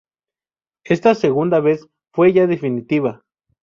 Ésta 0.83 1.13
segunda 1.13 1.59
vez 1.59 1.87
fue 2.11 2.33
ya 2.33 2.47
definitiva. 2.47 3.21